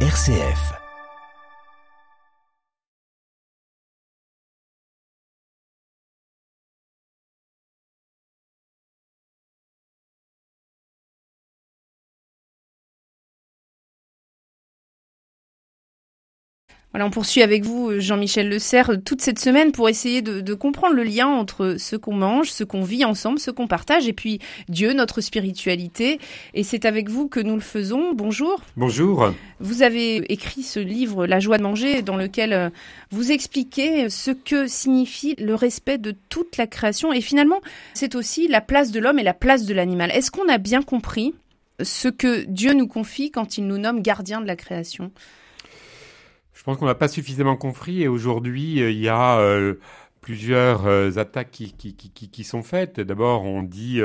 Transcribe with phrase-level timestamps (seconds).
[0.00, 0.85] RCF.
[16.96, 20.54] Voilà, on poursuit avec vous, Jean-Michel Le Serre, toute cette semaine pour essayer de, de
[20.54, 24.14] comprendre le lien entre ce qu'on mange, ce qu'on vit ensemble, ce qu'on partage, et
[24.14, 24.38] puis
[24.70, 26.18] Dieu, notre spiritualité.
[26.54, 28.14] Et c'est avec vous que nous le faisons.
[28.14, 28.62] Bonjour.
[28.78, 29.30] Bonjour.
[29.60, 32.70] Vous avez écrit ce livre, La joie de manger, dans lequel euh,
[33.10, 37.12] vous expliquez ce que signifie le respect de toute la création.
[37.12, 37.60] Et finalement,
[37.92, 40.10] c'est aussi la place de l'homme et la place de l'animal.
[40.12, 41.34] Est-ce qu'on a bien compris
[41.82, 45.12] ce que Dieu nous confie quand il nous nomme gardien de la création?
[46.56, 49.74] Je pense qu'on n'a pas suffisamment compris et aujourd'hui, euh, il y a euh,
[50.22, 52.98] plusieurs euh, attaques qui, sont faites.
[52.98, 54.00] D'abord, on dit,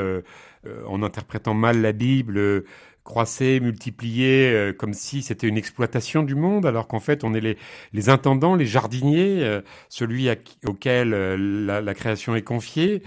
[0.86, 2.66] en interprétant mal la Bible,
[3.06, 7.58] croissez, multipliez, euh, comme si c'était une exploitation du monde, alors qu'en fait, on est
[7.94, 13.02] les, intendants, les jardiniers, celui à auquel la, la création est confiée.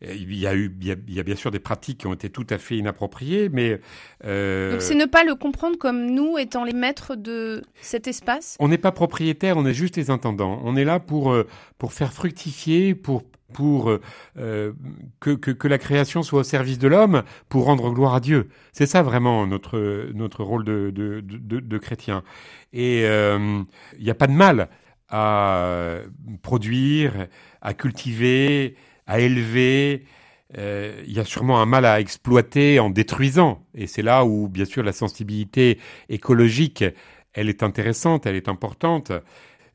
[0.00, 2.06] Il y, a eu, il, y a, il y a bien sûr des pratiques qui
[2.06, 3.80] ont été tout à fait inappropriées, mais
[4.24, 8.56] euh, Donc c'est ne pas le comprendre comme nous étant les maîtres de cet espace?
[8.60, 10.60] On n'est pas propriétaire, on est juste les intendants.
[10.62, 14.00] On est là pour, euh, pour faire fructifier, pour, pour euh,
[14.38, 14.72] euh,
[15.18, 18.50] que, que, que la création soit au service de l'homme, pour rendre gloire à Dieu.
[18.72, 22.22] C'est ça vraiment notre, notre rôle de, de, de, de chrétien.
[22.72, 23.62] Et euh,
[23.98, 24.68] il n'y a pas de mal
[25.08, 26.00] à
[26.42, 27.26] produire,
[27.62, 28.76] à cultiver,
[29.08, 30.04] à élever.
[30.58, 33.66] Euh, Il y a sûrement un mal à exploiter en détruisant.
[33.74, 35.78] Et c'est là où, bien sûr, la sensibilité
[36.08, 36.84] écologique
[37.34, 39.12] elle est intéressante, elle est importante.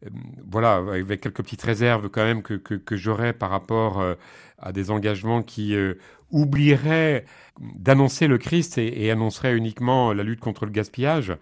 [0.06, 0.10] Euh,
[0.50, 4.16] Voilà, avec quelques petites réserves quand même que, que, j'aurais par rapport euh,
[4.60, 5.96] à des engagements qui euh,
[6.32, 7.26] oublieraient
[7.76, 11.34] d'annoncer le Christ et, et annonceraient uniquement la lutte contre le gaspillage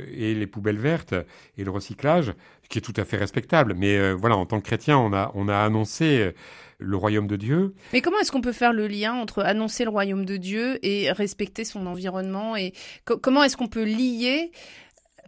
[0.00, 1.14] et les poubelles vertes
[1.58, 3.74] et le recyclage, ce qui est tout à fait respectable.
[3.76, 6.32] Mais voilà, en tant que chrétien, on a, on a annoncé
[6.78, 7.74] le royaume de Dieu.
[7.92, 11.10] Mais comment est-ce qu'on peut faire le lien entre annoncer le royaume de Dieu et
[11.12, 12.72] respecter son environnement et
[13.04, 14.52] co- comment est-ce qu'on peut lier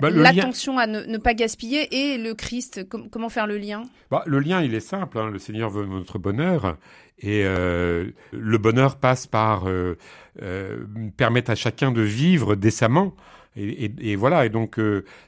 [0.00, 3.59] Bah, lien- l'attention à ne, ne pas gaspiller et le Christ Com- Comment faire le
[3.59, 3.83] lien?
[4.11, 5.19] Bah, le lien, il est simple.
[5.19, 5.31] hein.
[5.31, 6.77] Le Seigneur veut notre bonheur.
[7.19, 9.97] Et euh, le bonheur passe par euh,
[10.43, 10.84] euh,
[11.16, 13.15] permettre à chacun de vivre décemment.
[13.56, 14.47] Et, et- et voilà.
[14.47, 14.78] Et donc,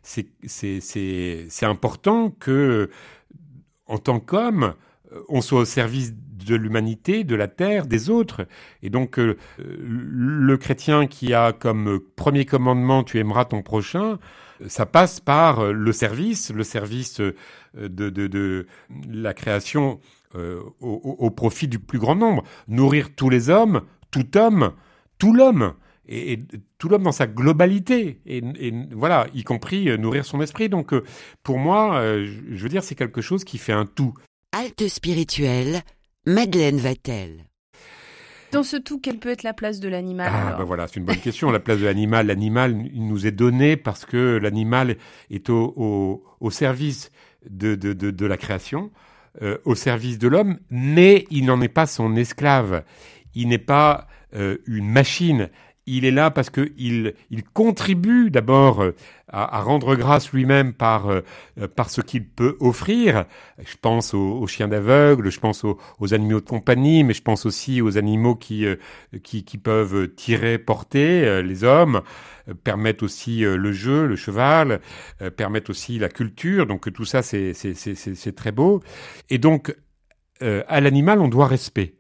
[0.03, 0.27] c'est
[1.62, 2.89] important que,
[3.87, 4.75] en tant qu'homme,
[5.28, 6.14] on soit au service
[6.44, 8.46] de l'humanité, de la terre, des autres.
[8.82, 14.18] Et donc, euh, le chrétien qui a comme premier commandement tu aimeras ton prochain,
[14.66, 17.34] ça passe par le service, le service euh,
[17.74, 18.66] de,
[19.08, 20.00] la création
[20.34, 22.44] euh, au, profit du plus grand nombre.
[22.68, 24.72] Nourrir tous les hommes, tout homme,
[25.18, 25.74] tout l'homme.
[26.08, 26.40] Et,
[26.78, 28.42] tout l'homme dans sa globalité, et,
[28.90, 30.68] voilà, y compris nourrir son esprit.
[30.68, 30.92] Donc,
[31.44, 34.12] pour moi, je veux dire, c'est quelque chose qui fait un tout.
[34.54, 35.80] Halte spirituelle,
[36.26, 37.46] Madeleine Vatel.
[38.52, 40.96] Dans ce tout, quelle peut être la place de l'animal Ah, alors bah voilà, c'est
[41.00, 41.50] une bonne question.
[41.50, 44.98] La place de l'animal, l'animal, il nous est donné parce que l'animal
[45.30, 47.10] est au, au, au service
[47.48, 48.91] de, de, de, de la création,
[49.41, 52.84] euh, au service de l'homme, mais il n'en est pas son esclave.
[53.34, 55.48] Il n'est pas euh, une machine.
[55.87, 57.12] Il est là parce que il,
[57.54, 58.94] contribue d'abord euh,
[59.26, 61.22] à, à rendre grâce lui-même par, euh,
[61.60, 63.25] euh, par ce qu'il peut offrir.
[63.59, 67.22] Je pense aux, aux chiens d'aveugle, je pense aux, aux animaux de compagnie, mais je
[67.22, 68.65] pense aussi aux animaux qui,
[69.25, 72.03] qui, qui peuvent tirer, porter, les hommes,
[72.62, 74.81] permettent aussi le jeu, le cheval,
[75.37, 76.66] permettent aussi la culture.
[76.66, 78.82] Donc tout ça, c'est très beau.
[79.31, 79.75] Et donc,
[80.41, 81.94] à l'animal, on doit respect.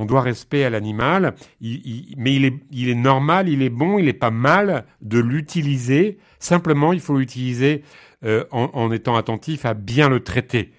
[0.00, 4.30] On doit respect à l'animal, mais il est, normal, il est bon, il n'est pas
[4.30, 6.18] mal de l'utiliser.
[6.38, 7.82] Simplement, il faut l'utiliser
[8.24, 10.70] euh, en, étant attentif à bien le traiter.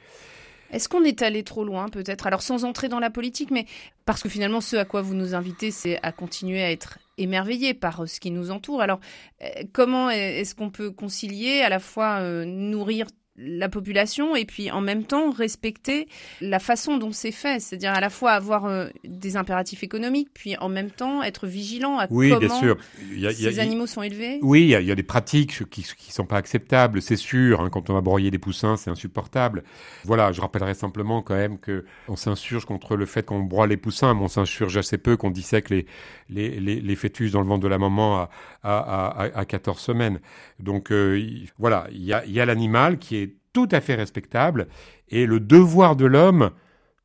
[0.72, 2.28] Est-ce qu'on est allé trop loin peut-être?
[2.28, 3.66] Alors sans entrer dans la politique, mais
[4.06, 7.74] parce que finalement ce à quoi vous nous invitez, c'est à continuer à être émerveillé
[7.74, 8.82] par euh, ce qui nous entoure.
[8.82, 9.02] Alors
[9.42, 13.08] euh, comment est-ce qu'on peut concilier à la fois nourrir
[13.42, 16.08] la population et puis en même temps respecter
[16.42, 20.58] la façon dont c'est fait, c'est-à-dire à la fois avoir euh, des impératifs économiques, puis
[20.58, 22.78] en même temps être vigilant à Oui, comment bien sûr.
[23.12, 24.40] Il y a- il y a- ces animaux sont élevés.
[24.42, 27.16] Oui, il y, a- il y a des pratiques qui qui sont pas acceptables, c'est
[27.16, 27.62] sûr.
[27.62, 27.70] hein.
[27.72, 29.64] quand on va broyer des poussins, c'est insupportable.
[30.04, 33.78] Voilà, je rappellerai simplement quand même que on s'insurge contre le fait qu'on broie les
[33.78, 35.86] poussins, mais on s'insurge assez peu qu'on dissèque les,
[36.30, 38.30] les, les, les fœtus dans le ventre de la maman à,
[38.64, 40.20] à, à, à 14 semaines.
[40.60, 43.29] Donc euh, il- voilà, il y a l'animal qui est
[43.60, 44.68] tout à fait respectable
[45.10, 46.52] et le devoir de l'homme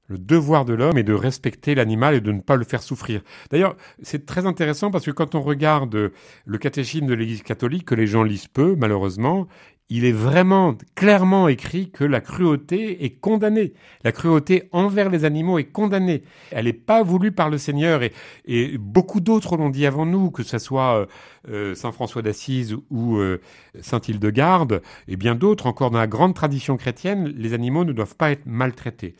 [0.06, 3.22] Le devoir de l'homme est de respecter l'animal et de ne pas le faire souffrir.
[3.50, 6.12] D'ailleurs, c'est très intéressant parce que quand on regarde
[6.44, 9.48] le catéchisme de l'Église catholique, que les gens lisent peu, malheureusement,
[9.90, 13.74] il est vraiment clairement écrit que la cruauté est condamnée.
[14.02, 16.22] La cruauté envers les animaux est condamnée.
[16.50, 18.00] Elle n'est pas voulue par le Seigneur.
[18.46, 21.06] Et, beaucoup d'autres l'ont dit avant nous, que ce soit euh,
[21.50, 23.42] euh, Saint François d'Assise ou euh,
[23.80, 28.16] Saint Hildegarde, et bien d'autres, encore dans la grande tradition chrétienne, les animaux ne doivent
[28.16, 29.14] pas être maltraités.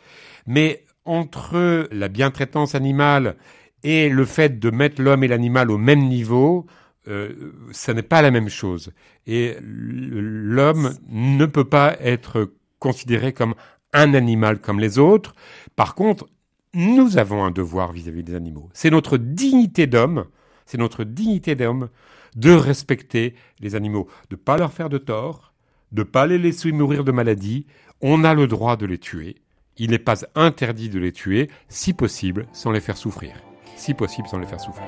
[0.46, 3.37] Mais entre la bientraitance animale
[3.82, 6.67] et le fait de mettre l'homme et l'animal au même niveau,
[7.09, 8.93] euh, ça n'est pas la même chose.
[9.27, 13.55] Et l'homme ne peut pas être considéré comme
[13.93, 15.35] un animal comme les autres.
[15.77, 16.27] Par contre,
[16.75, 18.69] nous avons un devoir vis-à-vis des animaux.
[18.75, 20.25] C'est notre dignité d'homme,
[20.67, 21.89] c'est notre dignité d'homme
[22.35, 25.55] de respecter les animaux, de pas leur faire de tort,
[25.93, 27.67] de pas les laisser mourir de maladie.
[28.01, 29.37] On a le droit de les tuer.
[29.77, 33.35] Il n'est pas interdit de les tuer, si possible, sans les faire souffrir.
[33.77, 34.87] Si possible, sans les faire souffrir.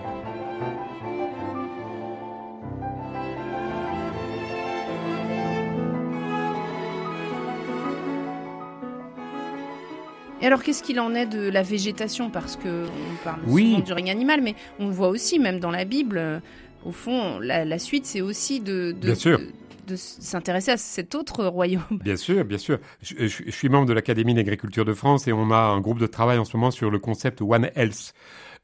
[10.43, 12.31] Et alors, qu'est-ce qu'il en est de la végétation?
[12.31, 15.85] Parce que on parle souvent du règne animal, mais on voit aussi, même dans la
[15.85, 16.41] Bible, euh,
[16.85, 19.15] au fond, la, suite, c'est aussi de, de,
[19.97, 21.83] s'intéresser à cet autre royaume.
[21.91, 22.79] Bien sûr, bien sûr.
[23.03, 26.39] Je, suis membre de l'Académie d'agriculture de France et on a un groupe de travail
[26.39, 28.13] en ce moment sur le concept One Health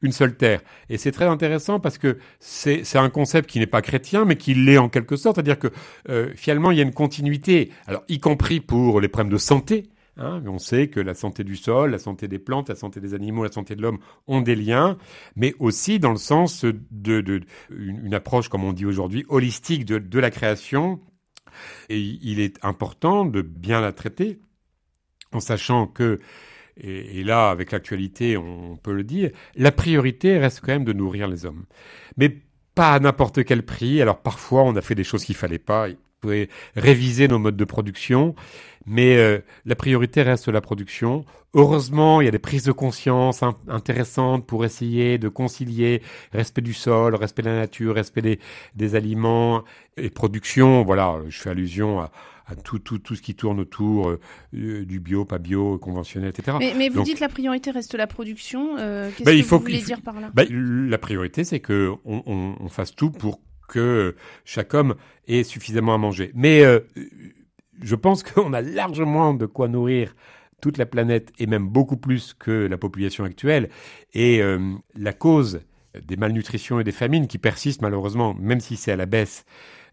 [0.01, 0.59] une seule terre.
[0.89, 4.53] Et c'est très intéressant parce que c'est un concept qui n'est pas chrétien, mais qui
[4.53, 5.37] l'est en quelque sorte.
[5.37, 5.69] C'est-à-dire que
[6.09, 9.85] euh, finalement, il y a une continuité, alors y compris pour les problèmes de santé,
[10.17, 13.15] Hein, on sait que la santé du sol, la santé des plantes, la santé des
[13.15, 14.97] animaux, la santé de l'homme ont des liens,
[15.35, 17.41] mais aussi dans le sens de,
[18.11, 20.99] approche, comme on dit aujourd'hui, holistique de, la création.
[21.89, 24.39] Et il est important de bien la traiter,
[25.31, 26.19] en sachant que,
[26.77, 31.27] et, là, avec l'actualité, on peut le dire, la priorité reste quand même de nourrir
[31.27, 31.65] les hommes.
[32.17, 32.37] Mais
[32.75, 34.01] pas à n'importe quel prix.
[34.01, 35.87] Alors parfois, on a fait des choses qu'il fallait pas.
[36.23, 38.35] Faudrait réviser nos modes de production.
[38.85, 41.25] Mais euh, la priorité reste la production.
[41.53, 46.73] Heureusement, il y a des prises de conscience intéressantes pour essayer de concilier respect du
[46.73, 48.39] sol, respect de la nature, respect
[48.75, 49.63] des, aliments
[49.95, 50.83] et production.
[50.83, 52.11] Voilà, je fais allusion à,
[52.63, 54.19] tout, tout, tout ce qui tourne autour euh,
[54.51, 56.57] du bio, pas bio, conventionnel, etc.
[56.59, 58.75] Mais, mais vous dites la priorité reste la production.
[58.79, 60.31] Euh, qu'est-ce bah, que vous voulez dire par là?
[60.33, 63.39] Bah, La priorité, c'est que on, on, fasse tout pour
[63.73, 64.15] que
[64.45, 64.95] chaque homme
[65.27, 66.31] ait suffisamment à manger.
[66.35, 66.63] Mais
[67.81, 70.15] je pense qu'on a largement de quoi nourrir
[70.61, 73.69] toute la planète et même beaucoup plus que la population actuelle.
[74.13, 75.59] Et euh, la cause
[76.01, 79.45] des malnutritions et des famines qui persistent malheureusement, même si c'est à la baisse,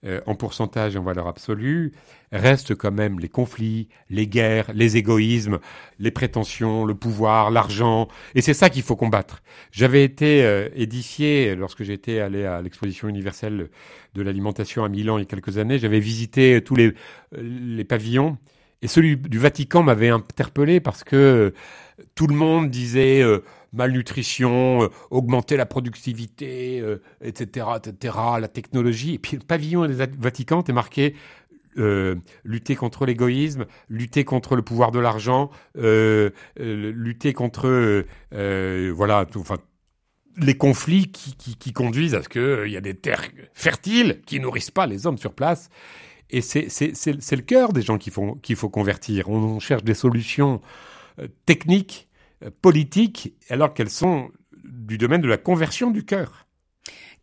[0.06, 1.93] euh, en pourcentage et en valeur absolue,
[2.32, 5.58] restent quand même les conflits, les guerres, les égoïsmes,
[5.99, 8.08] les prétentions, le pouvoir, l'argent.
[8.35, 9.43] Et c'est ça qu'il faut combattre.
[9.73, 13.69] J'avais été euh, édifié lorsque j'étais allé à l'exposition universelle
[14.14, 15.79] de l'alimentation à Milan il y a quelques années.
[15.79, 16.94] J'avais visité tous les,
[17.38, 18.38] les pavillons.
[18.82, 21.53] Et celui du Vatican m'avait interpellé parce que
[22.15, 26.82] tout le monde disait euh, malnutrition, euh, augmenter la productivité,
[27.21, 29.15] etc., euh, etc., la technologie.
[29.15, 31.15] Et puis le pavillon des Vatican était marqué
[32.44, 39.56] lutter contre l'égoïsme, lutter contre le pouvoir de l'argent, lutter contre voilà, enfin
[40.37, 43.25] les conflits qui, qui, conduisent à ce qu'il y a des terres
[43.55, 45.71] fertiles qui nourrissent pas les hommes sur place.
[46.32, 49.28] Et c'est le cœur des gens qu'il faut, qu'il faut convertir.
[49.28, 50.61] On, cherche des solutions
[51.47, 52.09] techniques
[52.62, 54.31] politiques alors qu'elles sont
[54.64, 56.47] du domaine de la conversion du cœur.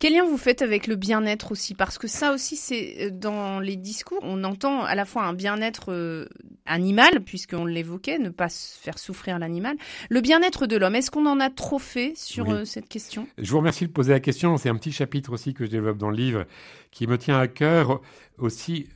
[0.00, 1.74] Quel lien vous faites avec le bien-être aussi?
[1.74, 5.32] Parce que ça aussi, c'est euh, dans les discours, on entend à la fois un
[5.32, 6.26] bien-être euh,
[6.66, 9.76] animal, puisqu'on l'évoquait, ne pas faire souffrir l'animal,
[10.08, 10.94] le bien-être de l'homme.
[10.94, 13.26] Est-ce qu'on en a trop fait sur euh, cette question?
[13.38, 14.56] Je vous remercie de poser la question.
[14.56, 16.44] C'est un petit chapitre aussi que je développe dans le livre
[16.92, 18.00] qui me tient à cœur
[18.38, 18.86] aussi.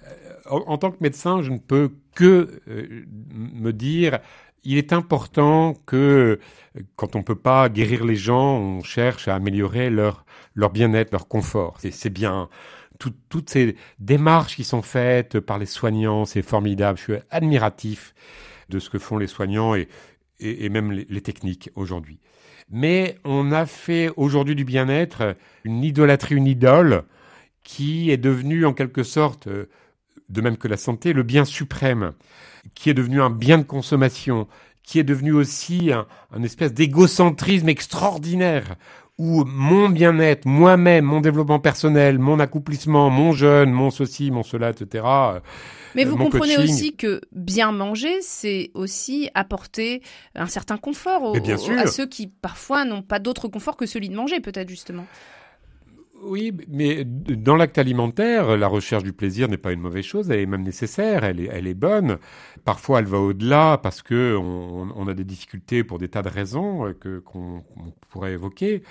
[0.48, 4.20] en tant que médecin, je ne peux que me dire
[4.64, 6.38] il est important que
[6.96, 11.12] quand on ne peut pas guérir les gens, on cherche à améliorer leur, leur bien-être,
[11.12, 11.78] leur confort.
[11.80, 12.48] C'est bien.
[12.98, 16.98] toutes ces démarches qui sont faites par les soignants, c'est formidable.
[16.98, 18.14] Je suis admiratif
[18.68, 19.88] de ce que font les soignants et,
[20.38, 22.18] et, même les, les techniques aujourd'hui.
[22.70, 27.04] Mais on a fait aujourd'hui du bien-être une idolâtrie, une idole
[27.64, 29.48] qui est devenue en quelque sorte,
[30.28, 32.12] de même que la santé, le bien suprême
[32.74, 34.46] qui est devenu un bien de consommation,
[34.82, 38.76] qui est devenu aussi un, espèce d'égocentrisme extraordinaire,
[39.18, 44.70] où mon bien-être, moi-même, mon développement personnel, mon accomplissement, mon jeûne, mon ceci, mon cela,
[44.70, 45.04] etc.
[45.94, 50.02] Mais euh, vous comprenez aussi que bien manger, c'est aussi apporter
[50.34, 51.34] un certain confort
[51.78, 55.06] à ceux qui parfois n'ont pas d'autre confort que celui de manger, peut-être justement.
[56.24, 60.38] Oui, mais dans l'acte alimentaire, la recherche du plaisir n'est pas une mauvaise chose, elle
[60.38, 62.18] est même nécessaire, elle est, elle est bonne.
[62.64, 66.86] Parfois, elle va au-delà parce que on, a des difficultés pour des tas de raisons
[66.86, 67.64] euh, que qu'on
[68.08, 68.84] pourrait évoquer.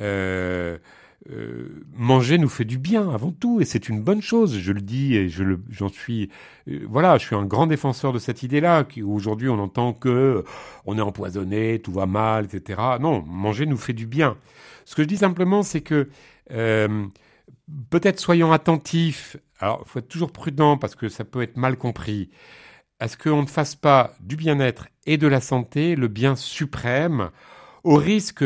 [0.00, 0.78] Euh,
[1.30, 4.56] euh, manger nous fait du bien avant tout et c'est une bonne chose.
[4.58, 6.30] Je le dis et je j'en suis,
[6.88, 8.86] voilà, je suis un grand défenseur de cette idée-là.
[9.04, 10.44] Aujourd'hui, on entend que
[10.86, 12.80] on est empoisonné, tout va mal, etc.
[13.00, 14.38] Non, manger nous fait du bien.
[14.86, 16.08] Ce que je dis simplement, c'est que
[16.52, 17.06] euh,
[17.90, 19.36] peut-être soyons attentifs.
[19.58, 22.30] Alors, il faut être toujours prudent parce que ça peut être mal compris.
[22.98, 27.30] À ce qu'on ne fasse pas du bien-être et de la santé le bien suprême,
[27.82, 28.44] au risque,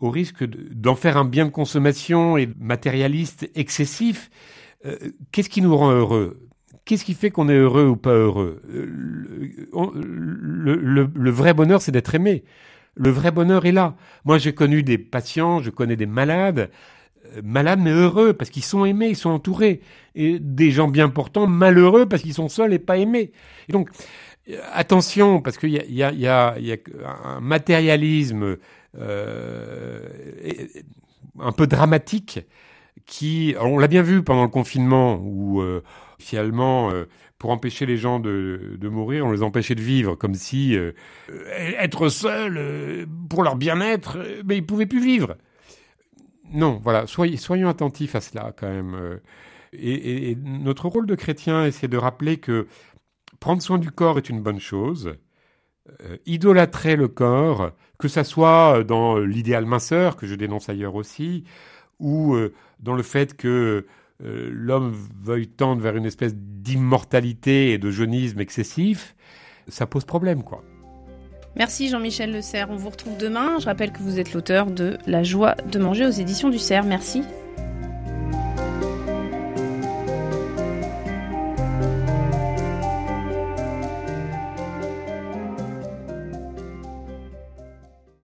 [0.00, 4.30] au risque d'en faire un bien de consommation et matérialiste excessif.
[4.86, 4.96] Euh,
[5.32, 6.48] qu'est-ce qui nous rend heureux?
[6.84, 8.62] Qu'est-ce qui fait qu'on est heureux ou pas heureux?
[8.70, 8.86] Euh,
[9.74, 12.44] le vrai bonheur, c'est d'être aimé.
[12.94, 13.96] Le vrai bonheur est là.
[14.24, 16.70] Moi, j'ai connu des patients, je connais des malades
[17.42, 19.80] malades mais heureux parce qu'ils sont aimés, ils sont entourés.
[20.14, 23.32] Et des gens bien portants malheureux parce qu'ils sont seuls et pas aimés.
[23.68, 23.90] Et donc,
[24.72, 26.76] attention, parce qu'il y a, y, a, y, a,
[27.24, 28.56] un matérialisme
[28.98, 30.00] euh,
[31.40, 32.40] un peu dramatique
[33.06, 35.82] qui, on l'a bien vu pendant le confinement, où euh,
[36.18, 37.04] finalement, euh,
[37.38, 40.92] pour empêcher les gens de, de, mourir, on les empêchait de vivre, comme si euh,
[41.78, 45.36] être seul pour leur bien-être, mais ils pouvaient plus vivre
[46.52, 48.94] non, voilà, soyons attentifs à cela quand même.
[48.94, 49.18] Euh.
[49.72, 52.66] Et, notre rôle de chrétien, c'est de rappeler que
[53.40, 55.14] prendre soin du corps est une bonne chose.
[56.02, 61.44] Euh, idolâtrer le corps, que ça soit dans l'idéal minceur, que je dénonce ailleurs aussi,
[61.98, 63.86] ou euh, dans le fait que
[64.20, 69.14] l'homme veuille tendre vers une espèce d'immortalité et de jeunisme excessif,
[69.68, 70.64] ça pose problème, quoi.
[71.58, 72.68] Merci Jean-Michel Le Serre.
[72.70, 73.58] On vous retrouve demain.
[73.58, 76.84] Je rappelle que vous êtes l'auteur de La joie de manger aux éditions du Cerf.
[76.84, 77.24] Merci.